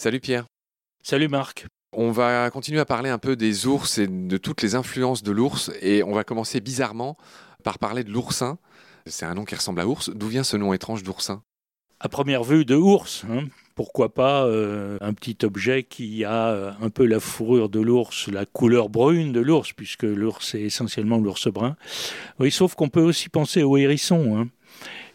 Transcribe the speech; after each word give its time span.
Salut 0.00 0.20
Pierre. 0.20 0.44
Salut 1.02 1.26
Marc. 1.26 1.66
On 1.92 2.12
va 2.12 2.48
continuer 2.50 2.78
à 2.78 2.84
parler 2.84 3.10
un 3.10 3.18
peu 3.18 3.34
des 3.34 3.66
ours 3.66 3.98
et 3.98 4.06
de 4.06 4.36
toutes 4.36 4.62
les 4.62 4.76
influences 4.76 5.24
de 5.24 5.32
l'ours 5.32 5.72
et 5.82 6.04
on 6.04 6.12
va 6.12 6.22
commencer 6.22 6.60
bizarrement 6.60 7.16
par 7.64 7.80
parler 7.80 8.04
de 8.04 8.12
l'oursin. 8.12 8.58
C'est 9.06 9.26
un 9.26 9.34
nom 9.34 9.44
qui 9.44 9.56
ressemble 9.56 9.80
à 9.80 9.88
ours. 9.88 10.10
D'où 10.10 10.28
vient 10.28 10.44
ce 10.44 10.56
nom 10.56 10.72
étrange 10.72 11.02
d'oursin? 11.02 11.42
À 11.98 12.08
première 12.08 12.44
vue 12.44 12.64
de 12.64 12.76
ours, 12.76 13.24
hein. 13.28 13.48
pourquoi 13.74 14.14
pas 14.14 14.44
euh, 14.44 14.98
un 15.00 15.12
petit 15.14 15.36
objet 15.44 15.82
qui 15.82 16.24
a 16.24 16.50
euh, 16.50 16.70
un 16.80 16.90
peu 16.90 17.04
la 17.04 17.18
fourrure 17.18 17.68
de 17.68 17.80
l'ours, 17.80 18.28
la 18.28 18.46
couleur 18.46 18.90
brune 18.90 19.32
de 19.32 19.40
l'ours, 19.40 19.72
puisque 19.72 20.04
l'ours 20.04 20.54
est 20.54 20.62
essentiellement 20.62 21.18
l'ours 21.18 21.48
brun. 21.48 21.76
Oui, 22.38 22.52
sauf 22.52 22.76
qu'on 22.76 22.88
peut 22.88 23.02
aussi 23.02 23.28
penser 23.28 23.64
au 23.64 23.76
hérisson. 23.76 24.38
Hein. 24.38 24.48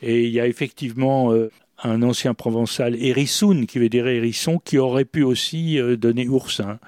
Et 0.02 0.25
il 0.25 0.31
y 0.31 0.41
a 0.41 0.47
effectivement 0.47 1.31
euh, 1.31 1.49
un 1.83 2.01
ancien 2.01 2.33
provençal 2.33 2.95
hérissoun, 2.95 3.65
qui 3.65 3.79
veut 3.79 3.89
dire 3.89 4.07
hérisson, 4.07 4.59
qui 4.59 4.77
aurait 4.77 5.05
pu 5.05 5.23
aussi 5.23 5.77
donner 5.97 6.27
oursin. 6.27 6.79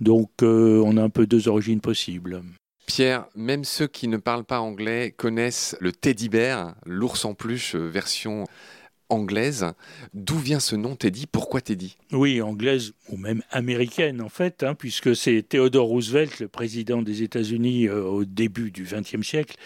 Donc 0.00 0.30
on 0.42 0.96
a 0.96 1.02
un 1.02 1.10
peu 1.10 1.26
deux 1.26 1.48
origines 1.48 1.80
possibles. 1.80 2.42
Pierre, 2.86 3.26
même 3.36 3.64
ceux 3.64 3.86
qui 3.86 4.08
ne 4.08 4.16
parlent 4.16 4.44
pas 4.44 4.60
anglais 4.60 5.14
connaissent 5.16 5.76
le 5.80 5.92
teddy 5.92 6.28
bear, 6.28 6.74
l'ours 6.84 7.24
en 7.24 7.34
peluche 7.34 7.76
version 7.76 8.46
anglaise. 9.10 9.66
D'où 10.14 10.38
vient 10.38 10.60
ce 10.60 10.76
nom 10.76 10.96
Teddy? 10.96 11.26
Pourquoi 11.26 11.60
Teddy? 11.60 11.96
Oui, 12.12 12.40
anglaise 12.40 12.94
ou 13.08 13.16
même 13.16 13.42
américaine 13.50 14.22
en 14.22 14.28
fait, 14.28 14.62
hein, 14.62 14.74
puisque 14.74 15.14
c'est 15.14 15.42
Theodore 15.42 15.88
Roosevelt, 15.88 16.40
le 16.40 16.48
président 16.48 17.02
des 17.02 17.22
États-Unis 17.22 17.88
euh, 17.88 18.02
au 18.02 18.24
début 18.24 18.70
du 18.70 18.84
XXe 18.84 19.26
siècle, 19.26 19.56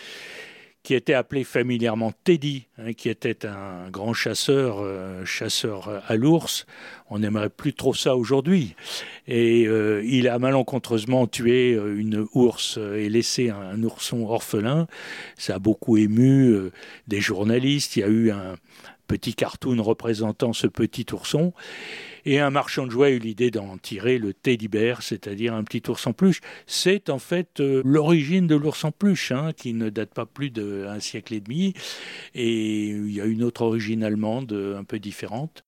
qui 0.85 0.95
était 0.95 1.15
appelé 1.15 1.45
familièrement 1.45 2.13
Teddy, 2.25 2.67
hein, 2.79 2.93
qui 2.93 3.09
était 3.09 3.47
un 3.47 3.89
grand 3.91 4.13
chasseur, 4.13 4.77
euh, 4.81 5.25
chasseur 5.25 6.03
à 6.07 6.15
l'ours. 6.15 6.67
On 7.09 7.21
n'aimerait 7.21 7.49
plus 7.49 7.73
trop 7.73 7.95
ça 7.95 8.17
aujourd'hui. 8.17 8.77
Et 9.27 9.67
euh, 9.67 10.03
il 10.05 10.29
a 10.29 10.39
malencontreusement 10.39 11.27
tué 11.27 11.73
euh, 11.73 11.99
une 11.99 12.27
ours 12.35 12.77
et 12.77 13.09
laissé 13.09 13.49
un, 13.49 13.83
ourson 13.83 14.27
orphelin. 14.29 14.87
Ça 15.39 15.55
a 15.55 15.59
beaucoup 15.59 15.97
ému 15.97 16.71
des 17.09 17.21
journalistes. 17.21 17.97
Il 17.97 18.01
y 18.01 18.03
a 18.03 18.09
eu 18.09 18.31
un 18.31 18.57
petit 19.07 19.35
cartoon 19.35 19.83
représentant 19.83 20.53
ce 20.53 20.67
petit 20.67 21.07
ourson. 21.13 21.53
Et 22.27 22.41
un 22.41 22.51
marchand 22.51 22.87
de 22.87 22.91
jouets 22.91 23.09
a 23.09 23.11
eu 23.11 23.19
l'idée 23.19 23.51
d'en 23.51 23.77
tirer 23.77 24.19
le 24.19 24.33
teddy 24.33 24.69
bear, 24.69 25.03
c'est-à-dire 25.03 25.55
un 25.55 25.63
petit 25.63 25.83
ours 25.91 26.07
en 26.07 26.13
peluche. 26.13 26.41
C'est 26.67 27.11
en 27.11 27.19
fait 27.19 27.61
euh, 27.61 27.83
l'origine 27.85 28.47
de 28.47 28.55
l'ours 28.55 28.83
en 28.85 28.93
peluche, 28.93 29.31
hein, 29.31 29.53
qui 29.55 29.75
ne 29.75 29.91
date 29.91 30.15
pas 30.15 30.25
plus 30.25 30.51
d'un 30.51 31.01
siècle 31.01 31.35
et 31.35 31.41
demi. 31.41 31.75
Et 32.35 32.89
il 32.89 33.13
y 33.13 33.21
a 33.21 33.27
une 33.27 33.43
autre 33.43 33.63
origine 33.63 34.03
allemande 34.03 34.53
euh, 34.53 34.79
un 34.79 34.85
peu 34.85 34.99
différente. 34.99 35.65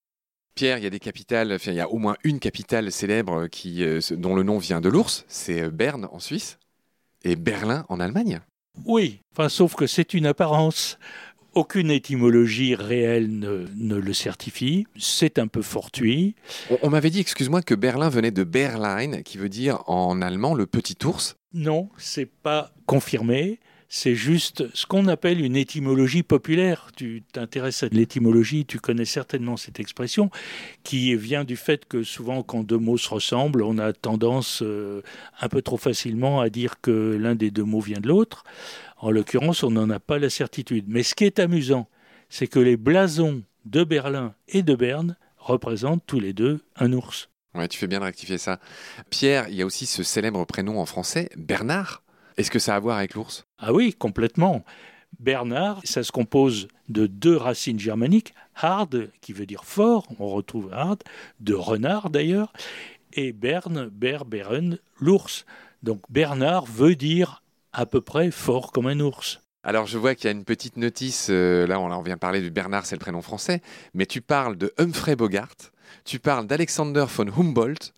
Pierre, 0.55 0.79
il 0.79 0.83
y 0.83 0.87
a 0.87 0.89
des 0.89 0.99
capitales, 0.99 1.53
enfin, 1.53 1.71
il 1.71 1.77
y 1.77 1.81
a 1.81 1.89
au 1.89 1.99
moins 1.99 2.15
une 2.23 2.39
capitale 2.39 2.91
célèbre 2.91 3.45
qui, 3.45 3.83
euh, 3.83 3.99
dont 4.11 4.33
le 4.33 4.41
nom 4.41 4.57
vient 4.57 4.81
de 4.81 4.89
l'ours, 4.89 5.25
c'est 5.27 5.69
Berne 5.69 6.07
en 6.11 6.19
Suisse 6.19 6.57
et 7.23 7.35
Berlin 7.35 7.85
en 7.89 7.99
Allemagne. 7.99 8.41
Oui, 8.85 9.21
enfin, 9.33 9.49
sauf 9.49 9.75
que 9.75 9.85
c'est 9.87 10.13
une 10.13 10.25
apparence. 10.25 10.97
Aucune 11.57 11.89
étymologie 11.89 12.75
réelle 12.75 13.39
ne, 13.39 13.95
le 13.95 14.13
certifie. 14.13 14.85
C'est 14.95 15.39
un 15.39 15.47
peu 15.47 15.63
fortuit. 15.63 16.35
On, 16.83 16.91
m'avait 16.91 17.09
dit, 17.09 17.19
excuse-moi, 17.19 17.63
que 17.63 17.73
Berlin 17.73 18.09
venait 18.09 18.29
de 18.29 18.43
Berlin, 18.43 19.23
qui 19.23 19.39
veut 19.39 19.49
dire 19.49 19.81
en 19.87 20.21
allemand 20.21 20.53
le 20.53 20.67
petit 20.67 21.03
ours. 21.03 21.35
Non, 21.55 21.89
c'est 21.97 22.29
pas 22.29 22.75
confirmé. 22.85 23.59
C'est 23.89 24.13
juste 24.13 24.65
ce 24.75 24.85
qu'on 24.85 25.07
appelle 25.07 25.41
une 25.41 25.55
étymologie 25.55 26.21
populaire. 26.21 26.91
Tu 26.95 27.23
t'intéresses 27.31 27.81
à 27.81 27.87
l'étymologie, 27.87 28.65
tu 28.65 28.79
connais 28.79 29.05
certainement 29.05 29.57
cette 29.57 29.79
expression, 29.79 30.29
qui 30.83 31.15
vient 31.15 31.43
du 31.43 31.55
fait 31.55 31.85
que 31.85 32.03
souvent, 32.03 32.43
quand 32.43 32.63
deux 32.63 32.77
mots 32.77 32.97
se 32.97 33.09
ressemblent, 33.09 33.63
on 33.63 33.79
a 33.79 33.93
tendance 33.93 34.61
euh, 34.61 35.01
un 35.39 35.47
peu 35.47 35.61
trop 35.63 35.77
facilement 35.77 36.39
à 36.39 36.49
dire 36.49 36.81
que 36.81 37.17
l'un 37.19 37.33
des 37.33 37.49
deux 37.49 37.63
mots 37.63 37.79
vient 37.79 38.01
de 38.01 38.09
l'autre. 38.09 38.43
En 38.99 39.11
l'occurrence, 39.11 39.63
on 39.63 39.71
n'en 39.71 39.89
a 39.89 39.99
pas 39.99 40.17
la 40.17 40.29
certitude. 40.29 40.85
Mais 40.87 41.03
ce 41.03 41.15
qui 41.15 41.25
est 41.25 41.39
amusant, 41.39 41.87
c'est 42.29 42.47
que 42.47 42.59
les 42.59 42.77
blasons 42.77 43.43
de 43.65 43.83
Berlin 43.83 44.33
et 44.47 44.63
de 44.63 44.75
Berne 44.75 45.15
représentent 45.37 46.03
tous 46.05 46.19
les 46.19 46.33
deux 46.33 46.61
un 46.75 46.93
ours. 46.93 47.29
Ouais, 47.53 47.67
tu 47.67 47.77
fais 47.77 47.87
bien 47.87 47.99
de 47.99 48.05
rectifier 48.05 48.37
ça. 48.37 48.59
Pierre, 49.09 49.47
il 49.49 49.55
y 49.55 49.61
a 49.61 49.65
aussi 49.65 49.85
ce 49.85 50.03
célèbre 50.03 50.43
prénom 50.45 50.79
en 50.79 50.85
français, 50.85 51.29
Bernard. 51.37 52.03
Est-ce 52.37 52.51
que 52.51 52.59
ça 52.59 52.73
a 52.73 52.77
à 52.77 52.79
voir 52.79 52.97
avec 52.97 53.13
l'ours? 53.13 53.45
Ah 53.57 53.73
oui, 53.73 53.93
complètement. 53.93 54.63
Bernard, 55.19 55.81
ça 55.83 56.03
se 56.03 56.11
compose 56.11 56.67
de 56.89 57.07
deux 57.07 57.35
racines 57.35 57.79
germaniques, 57.79 58.33
hard, 58.55 59.09
qui 59.21 59.33
veut 59.33 59.45
dire 59.45 59.63
fort, 59.63 60.07
on 60.19 60.29
retrouve 60.29 60.71
hard, 60.73 61.03
de 61.39 61.53
renard 61.53 62.09
d'ailleurs, 62.09 62.53
et 63.13 63.31
Berne, 63.31 63.87
ber, 63.87 64.25
beren, 64.25 64.77
l'ours. 64.99 65.45
Donc 65.81 66.01
Bernard 66.09 66.65
veut 66.65 66.95
dire 66.95 67.41
à 67.77 67.85
peu 67.85 68.01
près 68.01 68.31
fort 68.31 68.71
comme 68.71 68.87
un 68.87 68.99
ours. 68.99 69.39
Alors 69.63 69.85
je 69.85 69.99
vois 69.99 70.15
qu'il 70.15 70.25
y 70.25 70.27
a 70.29 70.31
une 70.31 70.45
petite 70.45 70.77
notice, 70.77 71.27
euh, 71.29 71.67
là 71.67 71.79
on, 71.79 72.01
vient 72.01 72.17
parler 72.17 72.41
du 72.41 72.49
Bernard, 72.49 72.87
c'est 72.87 72.95
le 72.95 72.99
prénom 72.99 73.21
français, 73.21 73.61
mais 73.93 74.07
tu 74.07 74.19
parles 74.21 74.57
de 74.57 74.73
Humphrey 74.79 75.15
Bogart, 75.15 75.55
tu 76.03 76.19
parles 76.19 76.47
d'Alexander 76.47 77.05
von 77.07 77.27
Humboldt, 77.27 77.93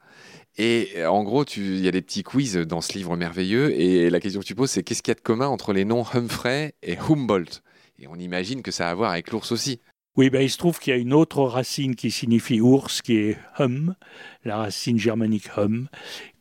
et 0.58 0.90
euh, 0.98 1.10
en 1.10 1.24
gros 1.24 1.46
il 1.56 1.80
y 1.80 1.88
a 1.88 1.92
des 1.92 2.02
petits 2.02 2.24
quiz 2.24 2.58
dans 2.58 2.82
ce 2.82 2.94
livre 2.94 3.16
merveilleux, 3.16 3.72
et 3.80 4.10
la 4.10 4.20
question 4.20 4.42
que 4.42 4.46
tu 4.46 4.56
poses 4.56 4.72
c'est 4.72 4.84
qu'est-ce 4.84 5.02
qu'il 5.02 5.12
y 5.12 5.16
a 5.16 5.16
de 5.16 5.22
commun 5.22 5.48
entre 5.48 5.72
les 5.72 5.86
noms 5.86 6.04
Humphrey 6.14 6.74
et 6.84 6.98
Humboldt? 6.98 7.62
Et 8.00 8.08
on 8.08 8.16
imagine 8.16 8.62
que 8.62 8.72
ça 8.72 8.88
a 8.88 8.92
à 8.92 8.96
voir 8.96 9.12
avec 9.12 9.32
l'ours 9.32 9.52
aussi. 9.52 9.80
Oui, 10.20 10.30
ben, 10.30 10.42
il 10.42 10.50
se 10.50 10.58
trouve 10.58 10.80
qu'il 10.80 10.92
y 10.92 10.98
a 10.98 11.00
une 11.00 11.14
autre 11.14 11.44
racine 11.44 11.96
qui 11.96 12.12
signifie 12.12 12.60
ours, 12.60 13.02
qui 13.02 13.16
est 13.16 13.38
hum, 13.58 13.96
la 14.44 14.58
racine 14.58 14.98
germanique 14.98 15.50
hum, 15.56 15.88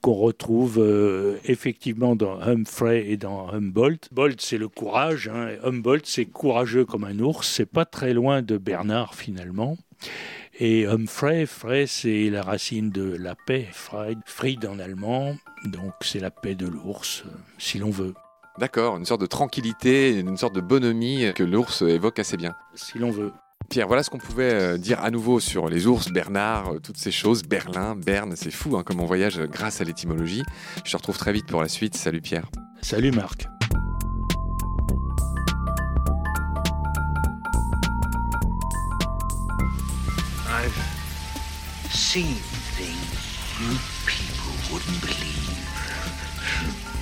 qu'on 0.01 0.15
retrouve 0.15 0.79
euh, 0.79 1.39
effectivement 1.45 2.17
dans 2.17 2.41
Humphrey 2.41 3.09
et 3.09 3.17
dans 3.17 3.51
Humboldt. 3.51 4.09
Bolt, 4.13 4.41
c'est 4.41 4.59
le 4.59 4.69
courage, 4.69 5.29
hein, 5.29 5.51
Humboldt, 5.65 6.07
c'est 6.07 6.27
courageux 6.27 6.85
comme 6.85 7.05
un 7.05 7.19
ours, 7.19 7.49
c'est 7.49 7.67
pas 7.67 7.85
très 7.85 8.15
loin 8.15 8.43
de 8.43 8.59
Bernard 8.59 9.15
finalement. 9.15 9.77
Et 10.61 10.87
Humphrey, 10.87 11.47
Frey, 11.47 11.87
c'est 11.87 12.31
la 12.31 12.43
racine 12.43 12.91
de 12.91 13.17
la 13.17 13.35
paix, 13.35 13.69
Fried, 13.73 14.19
Fried 14.27 14.67
en 14.67 14.79
allemand, 14.79 15.37
donc 15.65 15.93
c'est 16.01 16.21
la 16.21 16.31
paix 16.31 16.55
de 16.55 16.67
l'ours, 16.67 17.23
euh, 17.27 17.31
si 17.59 17.79
l'on 17.79 17.91
veut. 17.91 18.15
D'accord, 18.59 18.97
une 18.97 19.05
sorte 19.05 19.21
de 19.21 19.27
tranquillité, 19.27 20.19
une 20.19 20.37
sorte 20.37 20.55
de 20.55 20.61
bonhomie 20.61 21.33
que 21.37 21.45
l'ours 21.45 21.83
évoque 21.83 22.19
assez 22.19 22.37
bien. 22.37 22.55
Si 22.75 22.99
l'on 22.99 23.11
veut. 23.11 23.33
Pierre, 23.69 23.87
voilà 23.87 24.03
ce 24.03 24.09
qu'on 24.09 24.19
pouvait 24.19 24.55
euh, 24.55 24.79
dire 24.79 25.01
à 25.05 25.11
nouveau 25.11 25.41
sur 25.41 25.69
les 25.69 25.87
ours, 25.87 26.09
Bernard, 26.09 26.73
euh, 26.73 26.79
toutes 26.79 26.97
ces 26.97 27.11
choses, 27.11 27.43
Berlin, 27.43 27.95
Berne, 27.95 28.35
c'est 28.35 28.51
fou 28.51 28.79
hein, 28.79 28.83
comme 28.83 28.99
on 29.01 29.05
voyage 29.05 29.39
grâce 29.41 29.83
à 29.83 29.85
l'étymologie. 29.85 30.43
Je 30.87 30.93
te 30.93 30.97
retrouve 30.97 31.19
très 31.19 31.35
vite 31.35 31.47
pour 31.47 31.61
la 31.61 31.69
suite. 31.69 31.95
Salut 31.95 32.23
Pierre. 32.23 32.47
Salut 32.81 33.11
Marc. 33.11 33.47
I've 40.49 40.73
seen 41.91 42.37
things 42.75 42.97
you 43.61 43.77
people 44.07 44.73
wouldn't 44.73 45.01
believe. 45.03 46.98